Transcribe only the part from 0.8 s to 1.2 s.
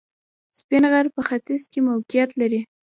غر